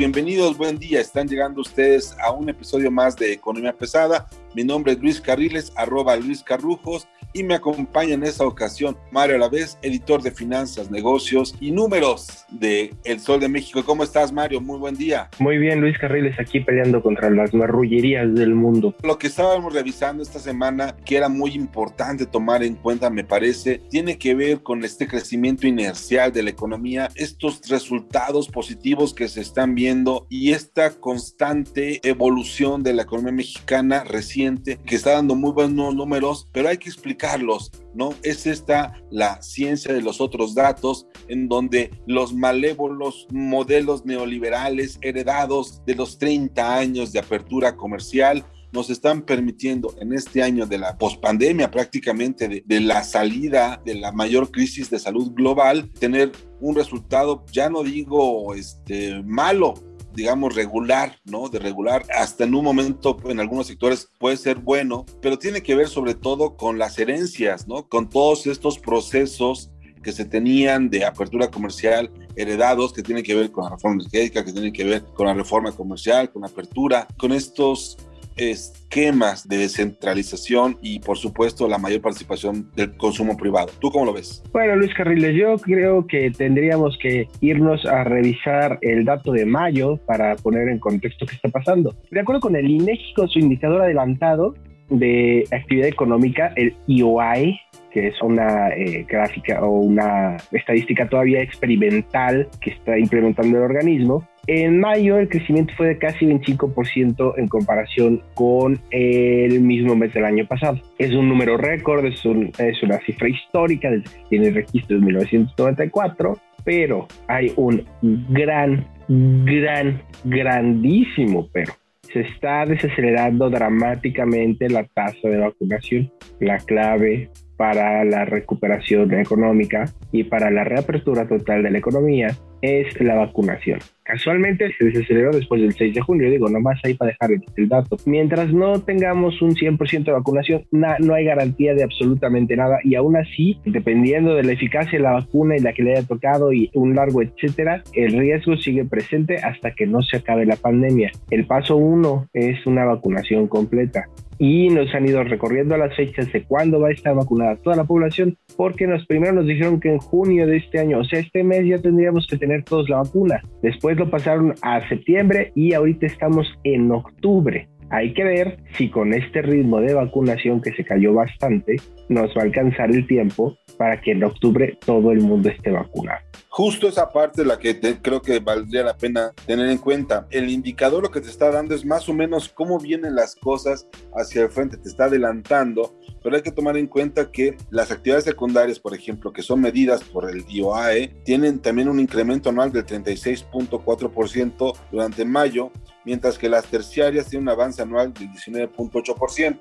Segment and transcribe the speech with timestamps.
[0.00, 0.98] Bienvenidos, buen día.
[1.00, 4.28] Están llegando ustedes a un episodio más de Economía Pesada.
[4.54, 9.36] Mi nombre es Luis Carriles, arroba Luis Carrujos, y me acompaña en esta ocasión Mario
[9.36, 13.82] Alavés, editor de finanzas, negocios y números de El Sol de México.
[13.84, 14.60] ¿Cómo estás, Mario?
[14.60, 15.28] Muy buen día.
[15.38, 18.94] Muy bien, Luis Carriles, aquí peleando contra las marrullerías del mundo.
[19.02, 23.80] Lo que estábamos revisando esta semana, que era muy importante tomar en cuenta, me parece,
[23.90, 29.40] tiene que ver con este crecimiento inercial de la economía, estos resultados positivos que se
[29.40, 35.52] están viendo y esta constante evolución de la economía mexicana recién que está dando muy
[35.52, 36.88] buenos números, pero hay que
[37.20, 38.14] explicarlos, ¿no?
[38.22, 45.82] Es esta la ciencia de los otros datos, en donde los malévolos modelos neoliberales heredados
[45.86, 50.96] de los 30 años de apertura comercial nos están permitiendo en este año de la
[50.96, 56.76] pospandemia prácticamente de, de, la salida de la mayor crisis de salud global tener un
[56.76, 59.74] resultado ya no digo este malo
[60.14, 61.48] digamos, regular, ¿no?
[61.48, 65.74] De regular, hasta en un momento en algunos sectores puede ser bueno, pero tiene que
[65.74, 67.88] ver sobre todo con las herencias, ¿no?
[67.88, 69.70] Con todos estos procesos
[70.02, 74.44] que se tenían de apertura comercial heredados, que tienen que ver con la reforma energética,
[74.44, 77.98] que tienen que ver con la reforma comercial, con apertura, con estos
[78.40, 83.68] esquemas de descentralización y por supuesto la mayor participación del consumo privado.
[83.80, 84.42] ¿Tú cómo lo ves?
[84.52, 89.98] Bueno, Luis Carriles, yo creo que tendríamos que irnos a revisar el dato de mayo
[90.06, 91.94] para poner en contexto qué está pasando.
[92.10, 94.54] De acuerdo con el INEGI, con su indicador adelantado
[94.88, 97.60] de actividad económica, el IOAE,
[97.92, 104.28] que es una eh, gráfica o una estadística todavía experimental que está implementando el organismo,
[104.50, 110.24] en mayo el crecimiento fue de casi 25% en comparación con el mismo mes del
[110.24, 110.80] año pasado.
[110.98, 112.20] Es un número récord, es,
[112.58, 121.48] es una cifra histórica desde tiene registro en 1994, pero hay un gran, gran, grandísimo
[121.52, 121.72] pero.
[122.12, 126.10] Se está desacelerando dramáticamente la tasa de vacunación.
[126.40, 133.00] La clave para la recuperación económica y para la reapertura total de la economía es
[133.00, 133.78] la vacunación.
[134.02, 137.96] Casualmente se desaceleró después del 6 de junio, digo, nomás ahí para dejar el, dato.
[138.06, 143.16] Mientras no tengamos un 100% de vacunación, no hay garantía de absolutamente nada y aún
[143.16, 146.70] así, dependiendo de la eficacia de la vacuna y la que le haya tocado y
[146.74, 151.12] un largo etcétera, el riesgo sigue presente hasta que no se acabe la pandemia.
[151.30, 154.06] El paso uno es una vacunación completa
[154.40, 157.84] y nos han ido recorriendo las fechas de cuándo va a estar vacunada toda la
[157.84, 161.44] población, porque nos primero nos dijeron que en junio de este año, o sea, este
[161.44, 163.42] mes ya tendríamos que tener todos la vacuna.
[163.62, 167.68] Después lo pasaron a septiembre y ahorita estamos en octubre.
[167.90, 171.76] Hay que ver si con este ritmo de vacunación que se cayó bastante,
[172.08, 176.20] nos va a alcanzar el tiempo para que en octubre todo el mundo esté vacunado.
[176.48, 180.26] Justo esa parte la que creo que valdría la pena tener en cuenta.
[180.30, 183.88] El indicador lo que te está dando es más o menos cómo vienen las cosas
[184.14, 188.24] hacia el frente, te está adelantando, pero hay que tomar en cuenta que las actividades
[188.24, 192.84] secundarias, por ejemplo, que son medidas por el IOAE, tienen también un incremento anual del
[192.84, 195.70] 36.4% durante mayo,
[196.04, 199.60] mientras que las terciarias tienen un avance anual del 19.8%.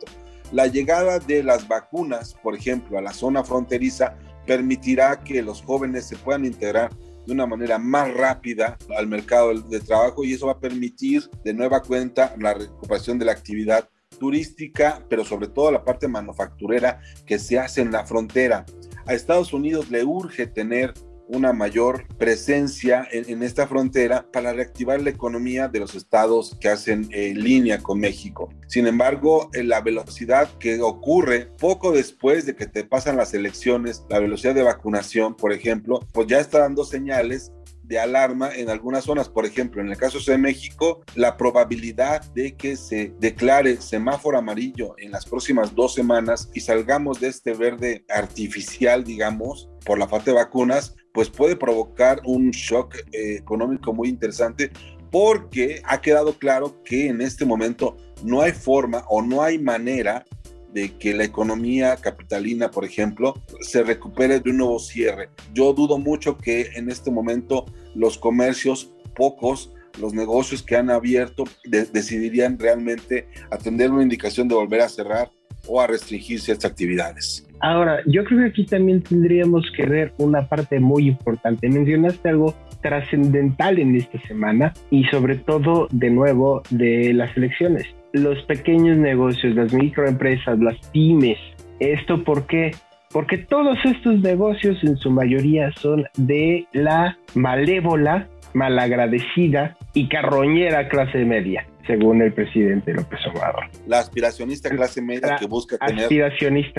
[0.51, 4.15] La llegada de las vacunas, por ejemplo, a la zona fronteriza,
[4.47, 6.89] permitirá que los jóvenes se puedan integrar
[7.27, 11.53] de una manera más rápida al mercado de trabajo y eso va a permitir de
[11.53, 13.87] nueva cuenta la recuperación de la actividad
[14.19, 18.65] turística, pero sobre todo la parte manufacturera que se hace en la frontera.
[19.05, 20.93] A Estados Unidos le urge tener
[21.29, 27.07] una mayor presencia en, esta frontera para reactivar la economía de los estados que hacen
[27.11, 28.49] eh, línea con México.
[28.67, 34.19] Sin embargo, la velocidad que ocurre poco después de que te pasan las elecciones, la
[34.19, 37.51] velocidad de vacunación, por ejemplo, pues ya está dando señales
[37.89, 39.27] de alarma en algunas zonas.
[39.27, 44.95] Por ejemplo, en el caso de México, la probabilidad de que se declare semáforo amarillo
[44.99, 50.31] en las próximas dos semanas y salgamos de este verde artificial, digamos, por la falta
[50.31, 54.71] de vacunas, pues puede provocar un shock eh, económico muy interesante
[55.11, 60.25] porque ha quedado claro que en este momento no hay forma o no hay manera
[60.71, 65.29] de que la economía capitalina, por ejemplo, se recupere de un nuevo cierre.
[65.53, 71.43] Yo dudo mucho que en este momento los comercios, pocos, los negocios que han abierto,
[71.65, 75.33] decidirían realmente atender una indicación de volver a cerrar
[75.69, 77.47] o a restringir ciertas actividades.
[77.61, 81.69] Ahora, yo creo que aquí también tendríamos que ver una parte muy importante.
[81.69, 88.41] Mencionaste algo trascendental en esta semana y sobre todo, de nuevo, de las elecciones los
[88.43, 91.37] pequeños negocios, las microempresas, las pymes.
[91.79, 92.71] ¿Esto por qué?
[93.11, 101.25] Porque todos estos negocios en su mayoría son de la malévola, malagradecida y carroñera clase
[101.25, 103.63] media, según el presidente López Obrador.
[103.87, 106.07] La aspiracionista clase media que busca tener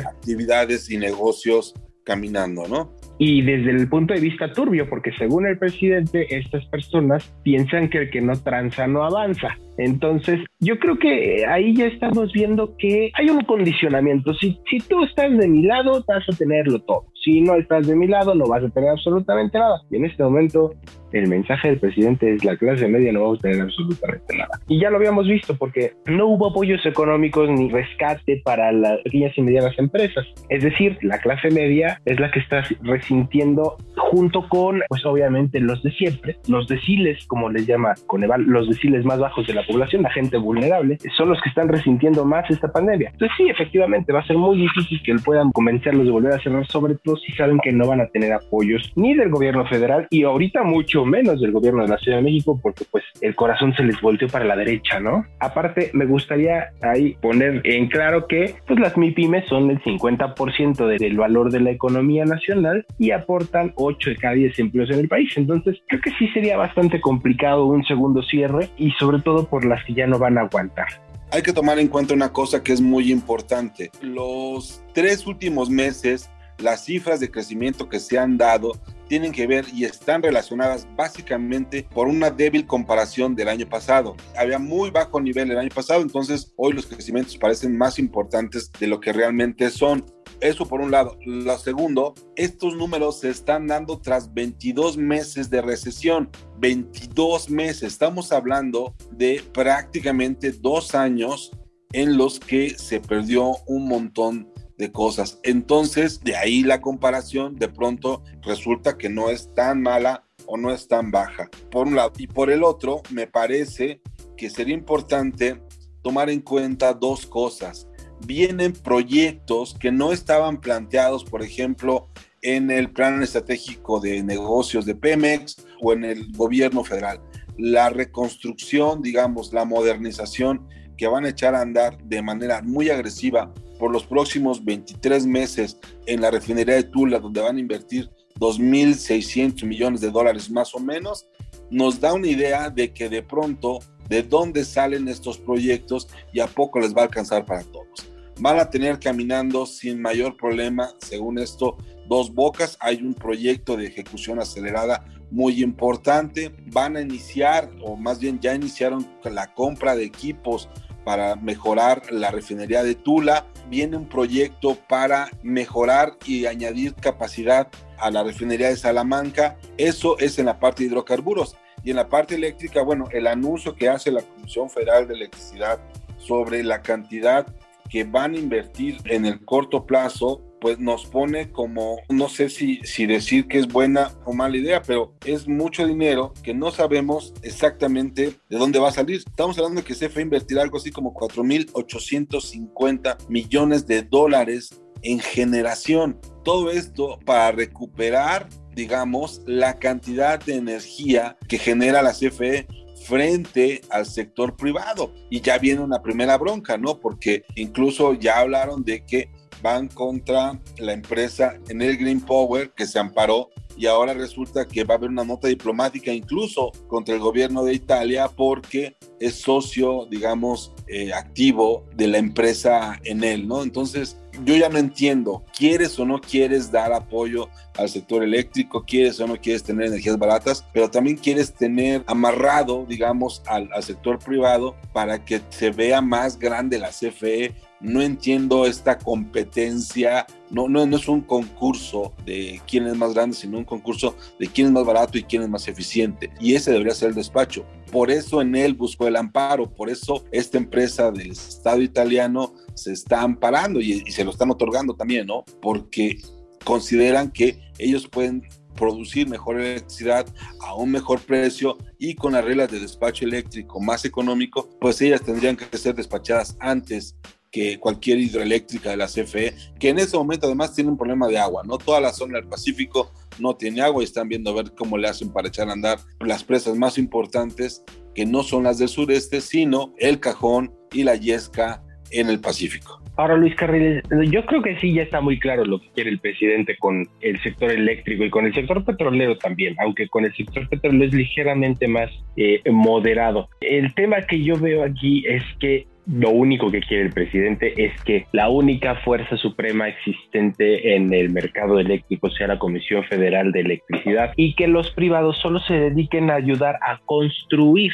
[0.06, 1.74] actividades y negocios
[2.04, 2.92] caminando, ¿no?
[3.18, 7.98] Y desde el punto de vista turbio, porque según el presidente, estas personas piensan que
[7.98, 9.48] el que no tranza no avanza.
[9.78, 14.32] Entonces, yo creo que ahí ya estamos viendo que hay un condicionamiento.
[14.34, 17.06] Si, si tú estás de mi lado, vas a tenerlo todo.
[17.22, 19.82] Si no estás de mi lado, no vas a tener absolutamente nada.
[19.90, 20.72] Y en este momento,
[21.12, 24.60] el mensaje del presidente es la clase media no va a tener absolutamente nada.
[24.68, 29.36] Y ya lo habíamos visto porque no hubo apoyos económicos ni rescate para las pequeñas
[29.36, 30.26] y medianas empresas.
[30.48, 35.82] Es decir, la clase media es la que está resintiendo junto con, pues obviamente los
[35.82, 40.02] de siempre, los deciles, como les llama Coneval, los deciles más bajos de la población,
[40.02, 43.10] la gente vulnerable, son los que están resintiendo más esta pandemia.
[43.12, 46.66] Entonces sí, efectivamente, va a ser muy difícil que puedan convencerlos de volver a cerrar,
[46.66, 50.24] sobre todo si saben que no van a tener apoyos ni del gobierno federal y
[50.24, 53.82] ahorita mucho menos del gobierno de la Ciudad de México porque pues el corazón se
[53.82, 55.25] les volteó para la derecha, ¿no?
[55.38, 61.17] Aparte, me gustaría ahí poner en claro que pues las MIPIMES son el 50% del
[61.17, 65.32] valor de la economía nacional y aportan 8 de cada 10 empleos en el país.
[65.37, 69.85] Entonces, creo que sí sería bastante complicado un segundo cierre y sobre todo por las
[69.85, 70.88] que ya no van a aguantar.
[71.32, 73.91] Hay que tomar en cuenta una cosa que es muy importante.
[74.02, 76.29] Los tres últimos meses,
[76.62, 78.72] las cifras de crecimiento que se han dado
[79.10, 84.16] tienen que ver y están relacionadas básicamente por una débil comparación del año pasado.
[84.36, 88.86] Había muy bajo nivel el año pasado, entonces hoy los crecimientos parecen más importantes de
[88.86, 90.04] lo que realmente son.
[90.40, 91.18] Eso por un lado.
[91.26, 96.30] Lo segundo, estos números se están dando tras 22 meses de recesión.
[96.58, 97.92] 22 meses.
[97.92, 101.50] Estamos hablando de prácticamente dos años
[101.92, 104.50] en los que se perdió un montón
[104.80, 105.38] de cosas.
[105.44, 110.72] Entonces, de ahí la comparación, de pronto resulta que no es tan mala o no
[110.72, 111.48] es tan baja.
[111.70, 112.12] Por un lado.
[112.16, 114.00] Y por el otro, me parece
[114.36, 115.62] que sería importante
[116.02, 117.86] tomar en cuenta dos cosas.
[118.26, 122.08] Vienen proyectos que no estaban planteados, por ejemplo,
[122.42, 127.20] en el plan estratégico de negocios de Pemex o en el gobierno federal.
[127.58, 130.66] La reconstrucción, digamos, la modernización
[130.96, 135.78] que van a echar a andar de manera muy agresiva por los próximos 23 meses
[136.04, 140.78] en la refinería de Tula, donde van a invertir 2.600 millones de dólares más o
[140.78, 141.26] menos,
[141.70, 146.46] nos da una idea de que de pronto de dónde salen estos proyectos y a
[146.46, 148.06] poco les va a alcanzar para todos.
[148.38, 151.78] Van a tener caminando sin mayor problema, según esto,
[152.08, 152.76] dos bocas.
[152.80, 156.54] Hay un proyecto de ejecución acelerada muy importante.
[156.66, 160.68] Van a iniciar, o más bien ya iniciaron la compra de equipos
[161.10, 163.44] para mejorar la refinería de Tula.
[163.68, 167.66] Viene un proyecto para mejorar y añadir capacidad
[167.99, 169.56] a la refinería de Salamanca.
[169.76, 171.56] Eso es en la parte de hidrocarburos.
[171.82, 175.80] Y en la parte eléctrica, bueno, el anuncio que hace la Comisión Federal de Electricidad
[176.16, 177.44] sobre la cantidad
[177.88, 182.81] que van a invertir en el corto plazo pues nos pone como, no sé si,
[182.85, 187.35] si decir que es buena o mala idea, pero es mucho dinero que no sabemos
[187.43, 189.23] exactamente de dónde va a salir.
[189.26, 196.21] Estamos hablando de que CFE invertirá algo así como 4.850 millones de dólares en generación.
[196.45, 202.67] Todo esto para recuperar, digamos, la cantidad de energía que genera la CFE
[203.05, 205.12] frente al sector privado.
[205.31, 207.00] Y ya viene una primera bronca, ¿no?
[207.00, 209.31] Porque incluso ya hablaron de que
[209.62, 214.85] van contra la empresa en el Green Power que se amparó y ahora resulta que
[214.85, 220.07] va a haber una nota diplomática incluso contra el gobierno de Italia porque es socio,
[220.11, 223.62] digamos, eh, activo de la empresa en él, ¿no?
[223.62, 228.85] Entonces, yo ya no entiendo, ¿quieres o no quieres dar apoyo al sector eléctrico?
[228.85, 230.64] ¿Quieres o no quieres tener energías baratas?
[230.73, 236.38] Pero también quieres tener amarrado, digamos, al, al sector privado para que se vea más
[236.38, 242.87] grande la CFE no entiendo esta competencia, no, no, no es un concurso de quién
[242.87, 245.66] es más grande, sino un concurso de quién es más barato y quién es más
[245.68, 246.30] eficiente.
[246.40, 247.64] Y ese debería ser el despacho.
[247.90, 252.92] Por eso en él buscó el amparo, por eso esta empresa del Estado italiano se
[252.92, 255.44] está amparando y, y se lo están otorgando también, ¿no?
[255.60, 256.18] Porque
[256.64, 258.42] consideran que ellos pueden
[258.76, 260.26] producir mejor electricidad
[260.60, 265.22] a un mejor precio y con las reglas de despacho eléctrico más económico, pues ellas
[265.22, 267.16] tendrían que ser despachadas antes
[267.50, 271.38] que cualquier hidroeléctrica de la CFE, que en ese momento además tiene un problema de
[271.38, 271.78] agua, ¿no?
[271.78, 275.09] Toda la zona del Pacífico no tiene agua y están viendo a ver cómo le
[275.09, 279.40] hacen para echar a andar las presas más importantes, que no son las del sureste,
[279.40, 283.00] sino el Cajón y la Yesca en el Pacífico.
[283.16, 286.21] Ahora, Luis Carriles, yo creo que sí ya está muy claro lo que quiere el
[286.21, 290.66] presidente con el sector eléctrico y con el sector petrolero también, aunque con el sector
[290.69, 293.50] petrolero es ligeramente más eh, moderado.
[293.61, 297.93] El tema que yo veo aquí es que lo único que quiere el presidente es
[298.02, 303.61] que la única fuerza suprema existente en el mercado eléctrico sea la Comisión Federal de
[303.61, 307.93] Electricidad y que los privados solo se dediquen a ayudar a construir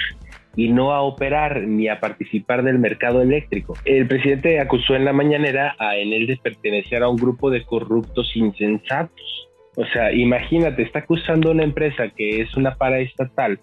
[0.56, 3.74] y no a operar ni a participar del mercado eléctrico.
[3.84, 8.34] El presidente acusó en la mañanera a Enel de pertenecer a un grupo de corruptos
[8.34, 9.48] insensatos.
[9.76, 13.58] O sea, imagínate, está acusando a una empresa que es una paraestatal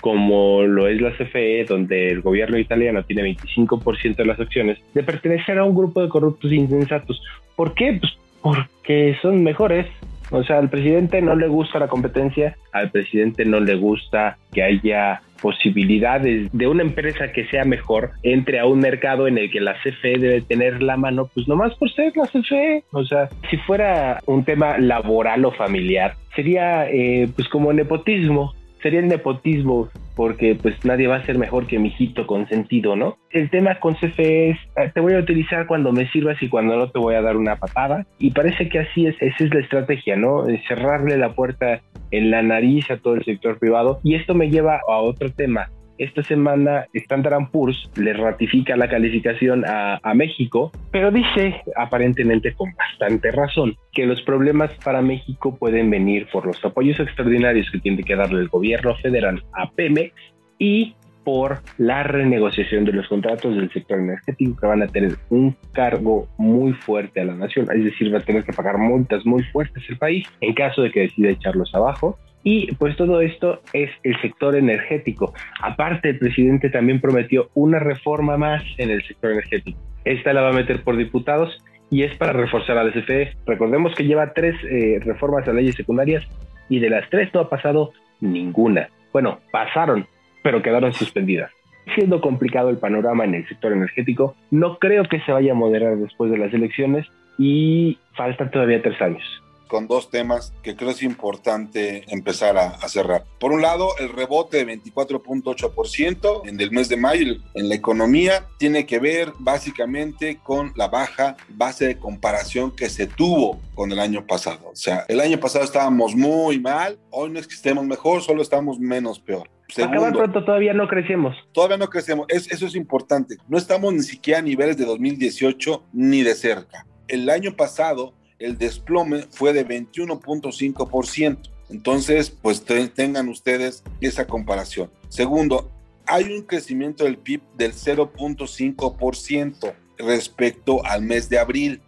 [0.00, 5.02] como lo es la CFE, donde el gobierno italiano tiene 25% de las acciones, de
[5.02, 7.22] pertenecer a un grupo de corruptos insensatos.
[7.56, 7.98] ¿Por qué?
[8.00, 8.12] Pues
[8.42, 9.86] porque son mejores.
[10.30, 14.62] O sea, al presidente no le gusta la competencia, al presidente no le gusta que
[14.62, 19.60] haya posibilidades de una empresa que sea mejor entre a un mercado en el que
[19.60, 22.84] la CFE debe tener la mano, pues nomás por ser la CFE.
[22.92, 29.00] O sea, si fuera un tema laboral o familiar, sería eh, pues como nepotismo sería
[29.00, 33.16] el nepotismo, porque pues nadie va a ser mejor que mi hijito consentido, ¿no?
[33.30, 36.76] El tema con CFE es, eh, te voy a utilizar cuando me sirvas y cuando
[36.76, 38.06] no te voy a dar una patada.
[38.18, 40.44] Y parece que así es, esa es la estrategia, ¿no?
[40.66, 41.80] Cerrarle la puerta
[42.10, 44.00] en la nariz a todo el sector privado.
[44.02, 49.64] Y esto me lleva a otro tema esta semana Standard Poor's le ratifica la calificación
[49.66, 56.26] a, México, pero dice, aparentemente con bastante razón, que los problemas para México pueden venir
[56.32, 60.12] por los apoyos extraordinarios que tiene que darle el gobierno federal a Pemex
[60.58, 65.54] y por la renegociación de los contratos del sector energético que van a tener un
[65.72, 69.42] cargo muy fuerte a la nación, es decir, va a tener que pagar multas muy
[69.44, 73.90] fuertes el país en caso de que decida echarlos abajo y pues todo esto es
[74.02, 75.32] el sector energético.
[75.60, 79.78] Aparte, el presidente también prometió una reforma más en el sector energético.
[80.04, 83.32] Esta la va a meter por diputados y es para reforzar a la CFE.
[83.46, 86.24] Recordemos que lleva tres eh, reformas a leyes secundarias
[86.68, 88.88] y de las tres no ha pasado ninguna.
[89.12, 90.06] Bueno, pasaron,
[90.42, 91.50] pero quedaron suspendidas.
[91.94, 95.96] Siendo complicado el panorama en el sector energético, no creo que se vaya a moderar
[95.96, 97.06] después de las elecciones
[97.38, 103.24] y faltan todavía tres años con dos temas que creo es importante empezar a, cerrar.
[103.38, 108.46] Por un lado, el rebote de 24.8% en el mes de mayo en la economía
[108.58, 113.98] tiene que ver básicamente con la baja base de comparación que se tuvo con el
[113.98, 114.70] año pasado.
[114.72, 118.42] O sea, el año pasado estábamos muy mal, hoy no es que estemos mejor, solo
[118.42, 119.48] estamos menos peor.
[119.68, 121.36] Segundo, Acabar pronto todavía no crecemos.
[121.52, 123.36] Todavía no crecemos, eso es importante.
[123.48, 126.86] No estamos ni siquiera a niveles de 2018 ni de cerca.
[127.06, 131.38] El año pasado el desplome fue de 21.5%.
[131.70, 132.64] Entonces, pues
[132.94, 134.90] tengan ustedes esa comparación.
[135.08, 135.70] Segundo,
[136.06, 141.82] hay un crecimiento del PIB del 0.5% respecto al mes de abril.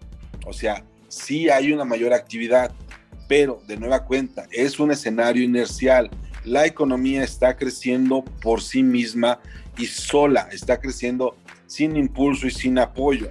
[0.47, 2.73] O sea, sí hay una mayor actividad,
[3.29, 6.11] pero de nueva cuenta, es un escenario inercial.
[6.45, 9.41] La economía está creciendo por sí misma
[9.79, 11.35] y sola, está creciendo
[11.67, 13.31] sin impulso y sin apoyo.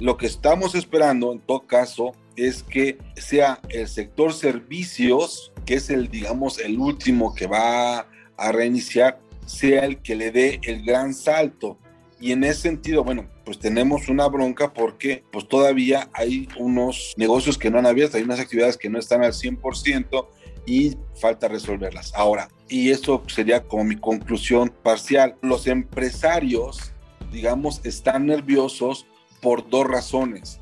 [0.00, 5.90] Lo que estamos esperando, en todo caso, es que sea el sector servicios, que es
[5.90, 11.14] el, digamos, el último que va a reiniciar, sea el que le dé el gran
[11.14, 11.78] salto.
[12.20, 17.58] Y en ese sentido, bueno, pues tenemos una bronca porque pues todavía hay unos negocios
[17.58, 20.26] que no han abierto, hay unas actividades que no están al 100%
[20.66, 22.12] y falta resolverlas.
[22.14, 26.92] Ahora, y esto sería como mi conclusión parcial, los empresarios,
[27.30, 29.06] digamos, están nerviosos
[29.40, 30.60] por dos razones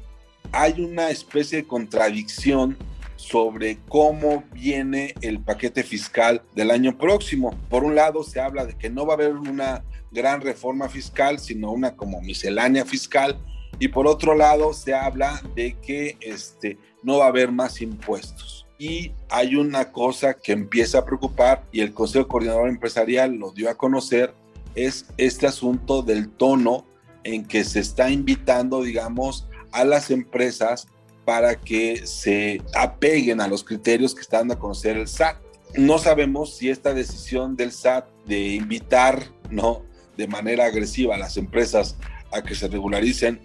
[0.54, 2.76] hay una especie de contradicción
[3.16, 7.58] sobre cómo viene el paquete fiscal del año próximo.
[7.68, 9.82] Por un lado, se habla de que no va a haber una
[10.12, 13.36] gran reforma fiscal, sino una como miscelánea fiscal.
[13.80, 18.66] Y por otro lado, se habla de que este, no va a haber más impuestos.
[18.78, 23.70] Y hay una cosa que empieza a preocupar y el Consejo Coordinador Empresarial lo dio
[23.70, 24.32] a conocer,
[24.76, 26.86] es este asunto del tono
[27.24, 30.86] en que se está invitando, digamos, a las empresas
[31.24, 35.36] para que se apeguen a los criterios que está dando a conocer el SAT.
[35.76, 39.82] No sabemos si esta decisión del SAT de invitar, ¿no?
[40.16, 41.96] De manera agresiva a las empresas
[42.32, 43.40] a que se regularicen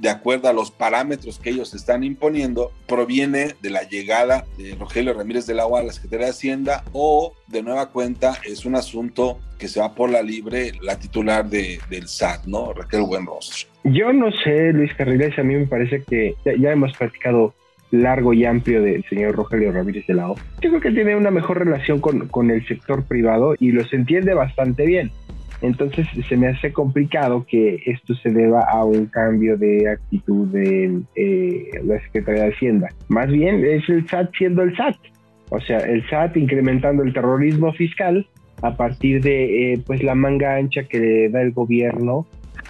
[0.00, 5.12] de acuerdo a los parámetros que ellos están imponiendo, proviene de la llegada de Rogelio
[5.12, 8.76] Ramírez de la UA a la Secretaría de Hacienda o de nueva cuenta es un
[8.76, 12.72] asunto que se va por la libre la titular de, del SAT, ¿no?
[12.72, 13.68] Raquel Buenrostro.
[13.84, 17.54] Yo no sé, Luis Carriles, a mí me parece que ya, hemos practicado
[17.90, 20.28] largo y amplio del señor Rogelio Ramírez de la.
[20.28, 24.32] Yo creo que tiene una mejor relación con, con el sector privado y los entiende
[24.32, 25.10] bastante bien.
[25.62, 31.02] Entonces se me hace complicado que esto se deba a un cambio de actitud de
[31.16, 32.88] eh, la Secretaría de Hacienda.
[33.08, 34.96] Más bien es el SAT siendo el SAT.
[35.50, 38.26] O sea, el SAT incrementando el terrorismo fiscal
[38.62, 42.26] a partir de eh, pues la manga ancha que le da el gobierno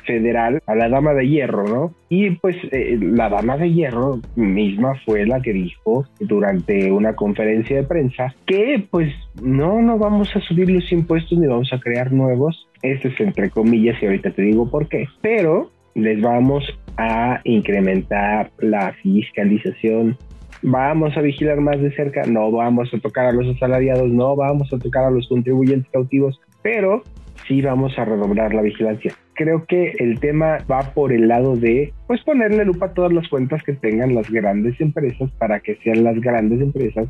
[0.07, 1.95] federal a la dama de hierro, ¿no?
[2.09, 7.77] Y pues eh, la dama de hierro misma fue la que dijo durante una conferencia
[7.77, 12.13] de prensa que pues no, no vamos a subir los impuestos ni vamos a crear
[12.13, 12.69] nuevos.
[12.83, 15.07] Esto es entre comillas y ahorita te digo por qué.
[15.21, 16.65] Pero les vamos
[16.97, 20.17] a incrementar la fiscalización
[20.63, 24.73] vamos a vigilar más de cerca, no vamos a tocar a los asalariados, no vamos
[24.73, 27.03] a tocar a los contribuyentes cautivos, pero
[27.47, 29.15] sí vamos a redoblar la vigilancia.
[29.41, 33.27] Creo que el tema va por el lado de, pues, ponerle lupa a todas las
[33.27, 37.09] cuentas que tengan las grandes empresas para que sean las grandes empresas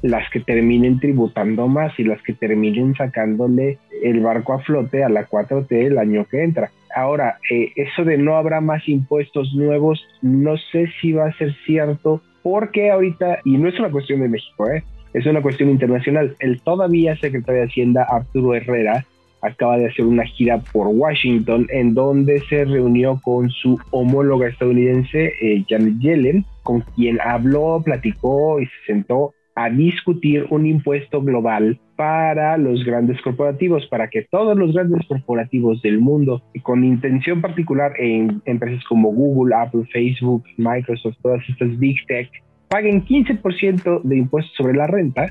[0.00, 5.08] las que terminen tributando más y las que terminen sacándole el barco a flote a
[5.08, 6.70] la 4T el año que entra.
[6.94, 11.52] Ahora, eh, eso de no habrá más impuestos nuevos, no sé si va a ser
[11.66, 14.84] cierto, porque ahorita, y no es una cuestión de México, ¿eh?
[15.14, 19.04] es una cuestión internacional, el todavía secretario de Hacienda, Arturo Herrera,
[19.42, 25.32] acaba de hacer una gira por Washington en donde se reunió con su homóloga estadounidense
[25.40, 31.78] eh, Janet Yellen, con quien habló, platicó y se sentó a discutir un impuesto global
[31.96, 37.92] para los grandes corporativos, para que todos los grandes corporativos del mundo, con intención particular
[37.98, 42.30] en empresas como Google, Apple, Facebook, Microsoft, todas estas big tech,
[42.68, 45.26] paguen 15% de impuestos sobre la renta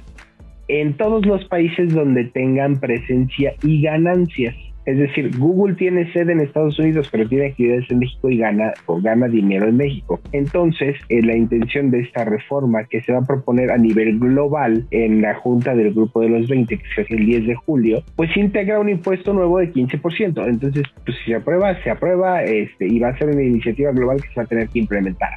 [0.79, 4.55] en todos los países donde tengan presencia y ganancias.
[4.85, 8.73] Es decir, Google tiene sede en Estados Unidos, pero tiene actividades en México y gana
[8.85, 10.19] o gana dinero en México.
[10.31, 14.87] Entonces, eh, la intención de esta reforma que se va a proponer a nivel global
[14.91, 18.03] en la Junta del Grupo de los 20, que se hace el 10 de julio,
[18.15, 20.47] pues integra un impuesto nuevo de 15%.
[20.47, 24.21] Entonces, pues si se aprueba, se aprueba este, y va a ser una iniciativa global
[24.21, 25.31] que se va a tener que implementar.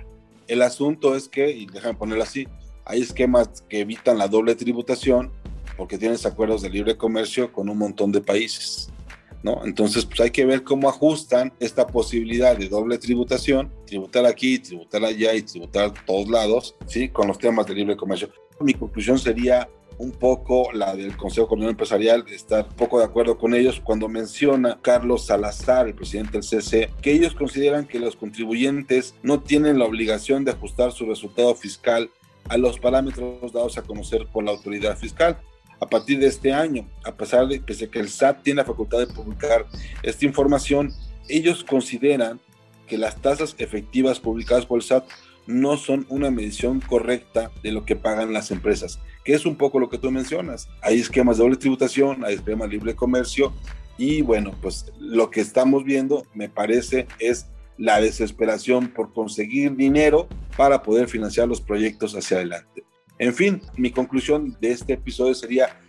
[0.46, 2.46] El asunto es que, y déjame ponerlo así,
[2.84, 5.30] hay esquemas que evitan la doble tributación
[5.76, 8.90] porque tienes acuerdos de libre comercio con un montón de países.
[9.42, 9.62] ¿No?
[9.66, 15.04] Entonces, pues hay que ver cómo ajustan esta posibilidad de doble tributación, tributar aquí, tributar
[15.04, 17.10] allá y tributar a todos lados, ¿sí?
[17.10, 18.30] Con los temas de libre comercio.
[18.60, 19.68] Mi conclusión sería
[19.98, 24.78] un poco la del Consejo Coordinador Empresarial, estar poco de acuerdo con ellos cuando menciona
[24.80, 29.84] Carlos Salazar, el presidente del CC, que ellos consideran que los contribuyentes no tienen la
[29.84, 32.10] obligación de ajustar su resultado fiscal
[32.48, 35.40] a los parámetros dados a conocer por la autoridad fiscal.
[35.80, 39.06] A partir de este año, a pesar de que el SAT tiene la facultad de
[39.06, 39.66] publicar
[40.02, 40.92] esta información,
[41.28, 42.40] ellos consideran
[42.86, 45.04] que las tasas efectivas publicadas por el SAT
[45.46, 49.78] no son una medición correcta de lo que pagan las empresas, que es un poco
[49.78, 50.68] lo que tú mencionas.
[50.82, 53.52] Hay esquemas de doble tributación, hay esquemas de libre comercio
[53.98, 57.46] y bueno, pues lo que estamos viendo me parece es
[57.78, 62.84] la desesperación por conseguir dinero para poder financiar los proyectos hacia adelante.
[63.18, 65.80] En fin, mi conclusión de este episodio sería,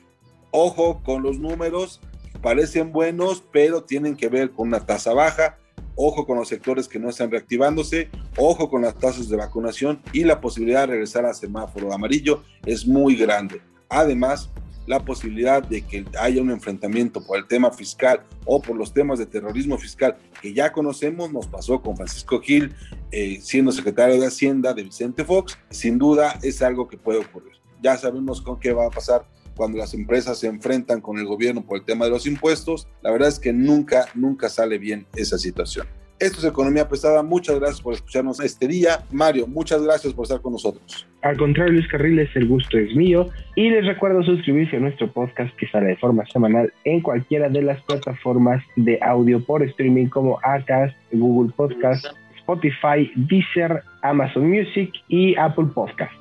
[0.51, 2.01] ojo con los números,
[2.41, 5.57] parecen buenos, pero tienen que ver con una tasa baja,
[5.95, 10.23] ojo con los sectores que no están reactivándose, ojo con las tasas de vacunación y
[10.23, 13.61] la posibilidad de regresar al semáforo amarillo es muy grande.
[13.89, 14.51] Además,
[14.87, 19.19] la posibilidad de que haya un enfrentamiento por el tema fiscal o por los temas
[19.19, 22.73] de terrorismo fiscal que ya conocemos, nos pasó con Francisco Gil
[23.11, 27.53] eh, siendo secretario de Hacienda de Vicente Fox, sin duda es algo que puede ocurrir.
[27.81, 31.65] Ya sabemos con qué va a pasar cuando las empresas se enfrentan con el gobierno
[31.65, 32.87] por el tema de los impuestos.
[33.01, 35.87] La verdad es que nunca, nunca sale bien esa situación.
[36.17, 37.23] Esto es Economía Pesada.
[37.23, 39.03] Muchas gracias por escucharnos este día.
[39.11, 41.05] Mario, muchas gracias por estar con nosotros.
[41.23, 43.29] Al contrario, Luis Carriles, el gusto es mío.
[43.57, 47.61] Y les recuerdo suscribirse a nuestro podcast que sale de forma semanal en cualquiera de
[47.63, 52.05] las plataformas de audio por streaming como Acast, Google Podcast,
[52.37, 56.13] Spotify, Deezer, Amazon Music y Apple Podcast.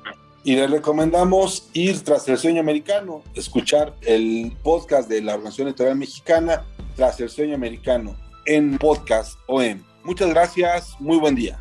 [0.43, 5.97] Y les recomendamos ir tras el sueño americano, escuchar el podcast de la Organización Editorial
[5.97, 6.63] Mexicana,
[6.97, 11.59] tras el sueño americano en podcast o en Muchas gracias, muy buen día.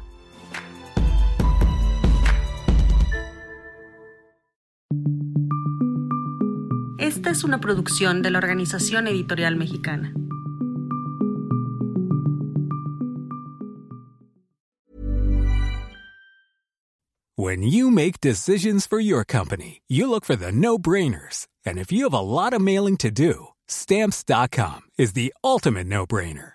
[6.99, 10.13] Esta es una producción de la Organización Editorial Mexicana.
[17.37, 21.47] When you make decisions for your company, you look for the no-brainers.
[21.65, 26.55] And if you have a lot of mailing to do, stamps.com is the ultimate no-brainer.